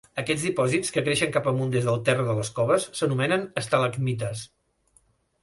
Aquests 0.19 0.43
dipòsits, 0.45 0.93
que 0.95 1.03
creixen 1.07 1.33
cap 1.35 1.49
amunt 1.51 1.73
des 1.75 1.85
del 1.89 1.99
terra 2.07 2.25
de 2.31 2.35
les 2.39 2.51
coves, 2.61 2.89
s'anomenen 3.01 3.45
estalagmites. 3.63 4.45